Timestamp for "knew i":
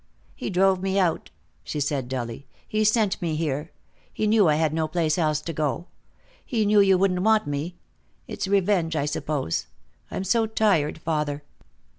4.25-4.55